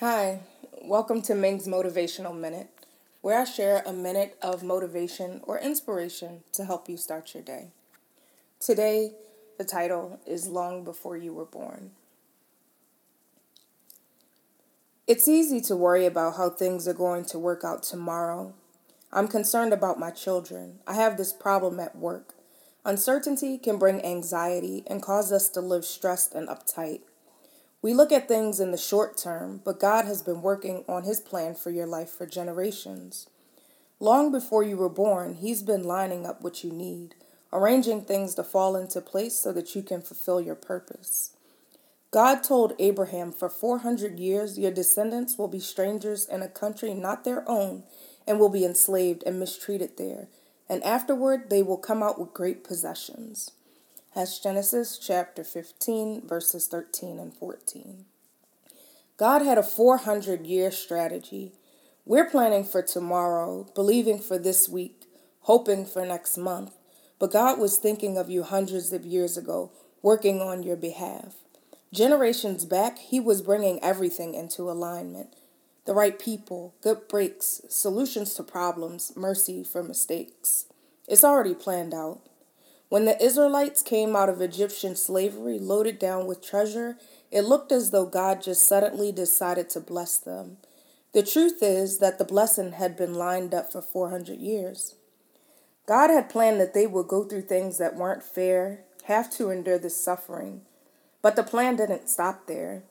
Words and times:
Hi, 0.00 0.42
welcome 0.80 1.22
to 1.22 1.34
Ming's 1.34 1.66
Motivational 1.66 2.32
Minute, 2.32 2.68
where 3.20 3.40
I 3.40 3.42
share 3.42 3.82
a 3.84 3.92
minute 3.92 4.38
of 4.40 4.62
motivation 4.62 5.40
or 5.42 5.58
inspiration 5.58 6.44
to 6.52 6.66
help 6.66 6.88
you 6.88 6.96
start 6.96 7.34
your 7.34 7.42
day. 7.42 7.72
Today, 8.60 9.14
the 9.58 9.64
title 9.64 10.20
is 10.24 10.46
Long 10.46 10.84
Before 10.84 11.16
You 11.16 11.34
Were 11.34 11.44
Born. 11.44 11.90
It's 15.08 15.26
easy 15.26 15.60
to 15.62 15.74
worry 15.74 16.06
about 16.06 16.36
how 16.36 16.50
things 16.50 16.86
are 16.86 16.94
going 16.94 17.24
to 17.24 17.38
work 17.40 17.64
out 17.64 17.82
tomorrow. 17.82 18.54
I'm 19.12 19.26
concerned 19.26 19.72
about 19.72 19.98
my 19.98 20.12
children. 20.12 20.78
I 20.86 20.94
have 20.94 21.16
this 21.16 21.32
problem 21.32 21.80
at 21.80 21.96
work. 21.96 22.34
Uncertainty 22.84 23.58
can 23.58 23.80
bring 23.80 24.04
anxiety 24.04 24.84
and 24.86 25.02
cause 25.02 25.32
us 25.32 25.48
to 25.48 25.60
live 25.60 25.84
stressed 25.84 26.36
and 26.36 26.46
uptight. 26.46 27.00
We 27.80 27.94
look 27.94 28.10
at 28.10 28.26
things 28.26 28.58
in 28.58 28.72
the 28.72 28.76
short 28.76 29.16
term, 29.16 29.60
but 29.64 29.78
God 29.78 30.04
has 30.04 30.22
been 30.22 30.42
working 30.42 30.84
on 30.88 31.04
His 31.04 31.20
plan 31.20 31.54
for 31.54 31.70
your 31.70 31.86
life 31.86 32.10
for 32.10 32.26
generations. 32.26 33.28
Long 34.00 34.32
before 34.32 34.64
you 34.64 34.76
were 34.76 34.88
born, 34.88 35.34
He's 35.34 35.62
been 35.62 35.84
lining 35.84 36.26
up 36.26 36.42
what 36.42 36.64
you 36.64 36.72
need, 36.72 37.14
arranging 37.52 38.02
things 38.02 38.34
to 38.34 38.42
fall 38.42 38.74
into 38.74 39.00
place 39.00 39.38
so 39.38 39.52
that 39.52 39.76
you 39.76 39.82
can 39.82 40.02
fulfill 40.02 40.40
your 40.40 40.56
purpose. 40.56 41.36
God 42.10 42.42
told 42.42 42.74
Abraham, 42.80 43.30
For 43.30 43.48
400 43.48 44.18
years 44.18 44.58
your 44.58 44.72
descendants 44.72 45.38
will 45.38 45.48
be 45.48 45.60
strangers 45.60 46.26
in 46.26 46.42
a 46.42 46.48
country 46.48 46.94
not 46.94 47.24
their 47.24 47.48
own 47.48 47.84
and 48.26 48.40
will 48.40 48.48
be 48.48 48.64
enslaved 48.64 49.22
and 49.24 49.38
mistreated 49.38 49.98
there, 49.98 50.28
and 50.68 50.82
afterward 50.82 51.48
they 51.48 51.62
will 51.62 51.76
come 51.76 52.02
out 52.02 52.18
with 52.18 52.34
great 52.34 52.64
possessions. 52.64 53.52
That's 54.18 54.40
Genesis 54.40 54.98
chapter 54.98 55.44
15, 55.44 56.26
verses 56.26 56.66
13 56.66 57.20
and 57.20 57.32
14. 57.32 58.04
God 59.16 59.42
had 59.42 59.58
a 59.58 59.62
400 59.62 60.44
year 60.44 60.72
strategy. 60.72 61.52
We're 62.04 62.28
planning 62.28 62.64
for 62.64 62.82
tomorrow, 62.82 63.68
believing 63.76 64.18
for 64.18 64.36
this 64.36 64.68
week, 64.68 65.04
hoping 65.42 65.86
for 65.86 66.04
next 66.04 66.36
month. 66.36 66.72
But 67.20 67.30
God 67.30 67.60
was 67.60 67.78
thinking 67.78 68.18
of 68.18 68.28
you 68.28 68.42
hundreds 68.42 68.92
of 68.92 69.06
years 69.06 69.36
ago, 69.36 69.70
working 70.02 70.42
on 70.42 70.64
your 70.64 70.74
behalf. 70.74 71.36
Generations 71.94 72.64
back, 72.64 72.98
He 72.98 73.20
was 73.20 73.40
bringing 73.40 73.80
everything 73.84 74.34
into 74.34 74.68
alignment 74.68 75.36
the 75.84 75.94
right 75.94 76.18
people, 76.18 76.74
good 76.82 77.06
breaks, 77.06 77.60
solutions 77.68 78.34
to 78.34 78.42
problems, 78.42 79.12
mercy 79.14 79.62
for 79.62 79.84
mistakes. 79.84 80.66
It's 81.06 81.22
already 81.22 81.54
planned 81.54 81.94
out. 81.94 82.22
When 82.88 83.04
the 83.04 83.22
Israelites 83.22 83.82
came 83.82 84.16
out 84.16 84.30
of 84.30 84.40
Egyptian 84.40 84.96
slavery 84.96 85.58
loaded 85.58 85.98
down 85.98 86.26
with 86.26 86.40
treasure, 86.40 86.96
it 87.30 87.42
looked 87.42 87.70
as 87.70 87.90
though 87.90 88.06
God 88.06 88.42
just 88.42 88.66
suddenly 88.66 89.12
decided 89.12 89.68
to 89.70 89.80
bless 89.80 90.16
them. 90.16 90.56
The 91.12 91.22
truth 91.22 91.62
is 91.62 91.98
that 91.98 92.18
the 92.18 92.24
blessing 92.24 92.72
had 92.72 92.96
been 92.96 93.14
lined 93.14 93.52
up 93.52 93.70
for 93.70 93.82
400 93.82 94.38
years. 94.38 94.94
God 95.86 96.08
had 96.08 96.30
planned 96.30 96.60
that 96.60 96.72
they 96.72 96.86
would 96.86 97.08
go 97.08 97.24
through 97.24 97.42
things 97.42 97.76
that 97.78 97.96
weren't 97.96 98.22
fair, 98.22 98.84
have 99.04 99.30
to 99.32 99.50
endure 99.50 99.78
this 99.78 100.02
suffering. 100.02 100.62
But 101.20 101.36
the 101.36 101.42
plan 101.42 101.76
didn't 101.76 102.08
stop 102.08 102.46
there. 102.46 102.84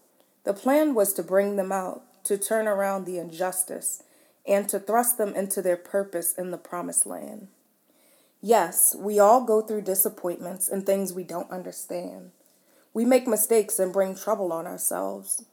The 0.43 0.53
plan 0.53 0.93
was 0.93 1.13
to 1.13 1.23
bring 1.23 1.55
them 1.55 1.71
out, 1.71 2.03
to 2.25 2.37
turn 2.37 2.67
around 2.67 3.05
the 3.05 3.17
injustice, 3.17 4.03
and 4.47 4.69
to 4.69 4.79
thrust 4.79 5.17
them 5.17 5.35
into 5.35 5.61
their 5.61 5.77
purpose 5.77 6.33
in 6.33 6.51
the 6.51 6.57
promised 6.57 7.05
land. 7.05 7.47
Yes, 8.41 8.95
we 8.97 9.19
all 9.19 9.43
go 9.43 9.61
through 9.61 9.81
disappointments 9.81 10.69
and 10.69 10.85
things 10.85 11.11
we 11.11 11.23
don't 11.23 11.49
understand. 11.49 12.31
We 12.93 13.03
make 13.03 13.27
mistakes 13.27 13.79
and 13.79 13.91
bring 13.91 14.15
trouble 14.15 14.53
on 14.53 14.67
ourselves. 14.67 15.43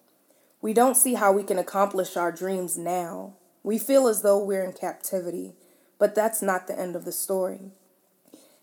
We 0.61 0.73
don't 0.73 0.97
see 0.97 1.15
how 1.15 1.33
we 1.33 1.43
can 1.45 1.59
accomplish 1.59 2.17
our 2.17 2.33
dreams 2.33 2.77
now. 2.77 3.35
We 3.63 3.79
feel 3.79 4.07
as 4.07 4.23
though 4.23 4.43
we're 4.43 4.65
in 4.65 4.73
captivity, 4.73 5.55
but 5.99 6.15
that's 6.15 6.43
not 6.43 6.67
the 6.67 6.79
end 6.79 6.95
of 6.95 7.05
the 7.05 7.13
story. 7.13 7.73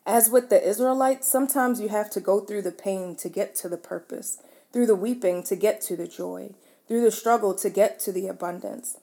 As 0.06 0.30
with 0.30 0.50
the 0.50 0.68
Israelites, 0.68 1.28
sometimes 1.28 1.80
you 1.80 1.90
have 1.90 2.10
to 2.12 2.20
go 2.20 2.40
through 2.40 2.64
the 2.64 2.72
pain 2.72 3.16
to 3.18 3.30
get 3.30 3.56
to 3.56 3.70
the 3.70 3.78
purpose, 3.78 4.38
through 4.72 4.88
the 4.88 4.96
weeping 4.96 5.44
to 5.44 5.56
get 5.56 5.82
to 5.82 5.96
the 5.96 6.08
joy, 6.08 6.52
through 6.88 7.02
the 7.02 7.12
struggle 7.12 7.54
to 7.56 7.70
get 7.70 8.00
to 8.00 8.12
the 8.12 8.28
abundance. 8.28 8.98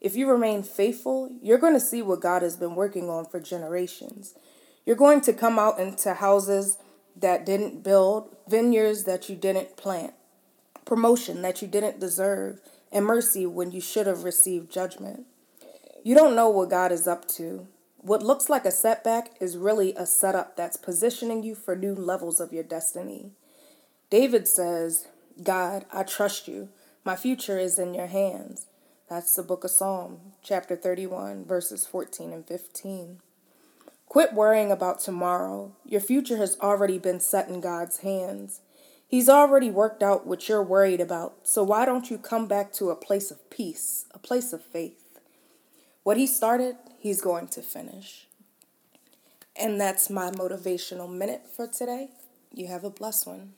If 0.00 0.14
you 0.16 0.28
remain 0.28 0.62
faithful, 0.62 1.30
you're 1.42 1.58
going 1.58 1.74
to 1.74 1.80
see 1.80 2.02
what 2.02 2.20
God 2.20 2.42
has 2.42 2.56
been 2.56 2.74
working 2.74 3.08
on 3.08 3.26
for 3.26 3.40
generations. 3.40 4.34
You're 4.86 4.96
going 4.96 5.20
to 5.22 5.32
come 5.32 5.58
out 5.58 5.78
into 5.78 6.14
houses 6.14 6.78
that 7.16 7.46
didn't 7.46 7.82
build, 7.82 8.36
vineyards 8.46 9.04
that 9.04 9.28
you 9.28 9.36
didn't 9.36 9.76
plant, 9.76 10.14
promotion 10.84 11.42
that 11.42 11.62
you 11.62 11.68
didn't 11.68 12.00
deserve, 12.00 12.60
and 12.92 13.06
mercy 13.06 13.46
when 13.46 13.72
you 13.72 13.80
should 13.80 14.06
have 14.06 14.24
received 14.24 14.70
judgment. 14.70 15.26
You 16.02 16.14
don't 16.14 16.36
know 16.36 16.50
what 16.50 16.70
God 16.70 16.92
is 16.92 17.08
up 17.08 17.26
to. 17.28 17.66
What 17.96 18.22
looks 18.22 18.50
like 18.50 18.66
a 18.66 18.70
setback 18.70 19.30
is 19.40 19.56
really 19.56 19.94
a 19.94 20.04
setup 20.04 20.56
that's 20.56 20.76
positioning 20.76 21.42
you 21.42 21.54
for 21.54 21.74
new 21.74 21.94
levels 21.94 22.38
of 22.38 22.52
your 22.52 22.62
destiny. 22.62 23.30
David 24.10 24.46
says, 24.46 25.08
God, 25.42 25.86
I 25.90 26.02
trust 26.02 26.46
you. 26.46 26.68
My 27.04 27.16
future 27.16 27.58
is 27.58 27.78
in 27.78 27.94
your 27.94 28.06
hands. 28.06 28.66
That's 29.08 29.34
the 29.34 29.42
book 29.42 29.64
of 29.64 29.70
Psalm, 29.70 30.20
chapter 30.42 30.76
31, 30.76 31.46
verses 31.46 31.86
14 31.86 32.32
and 32.32 32.46
15. 32.46 33.20
Quit 34.14 34.32
worrying 34.32 34.70
about 34.70 35.00
tomorrow. 35.00 35.72
Your 35.84 36.00
future 36.00 36.36
has 36.36 36.56
already 36.60 36.98
been 36.98 37.18
set 37.18 37.48
in 37.48 37.60
God's 37.60 37.98
hands. 37.98 38.60
He's 39.08 39.28
already 39.28 39.70
worked 39.70 40.04
out 40.04 40.24
what 40.24 40.48
you're 40.48 40.62
worried 40.62 41.00
about, 41.00 41.38
so 41.42 41.64
why 41.64 41.84
don't 41.84 42.08
you 42.08 42.16
come 42.16 42.46
back 42.46 42.72
to 42.74 42.90
a 42.90 42.94
place 42.94 43.32
of 43.32 43.50
peace, 43.50 44.06
a 44.12 44.20
place 44.20 44.52
of 44.52 44.62
faith? 44.62 45.18
What 46.04 46.16
He 46.16 46.28
started, 46.28 46.76
He's 46.96 47.20
going 47.20 47.48
to 47.48 47.60
finish. 47.60 48.28
And 49.56 49.80
that's 49.80 50.08
my 50.08 50.30
motivational 50.30 51.12
minute 51.12 51.48
for 51.52 51.66
today. 51.66 52.10
You 52.52 52.68
have 52.68 52.84
a 52.84 52.90
blessed 52.90 53.26
one. 53.26 53.54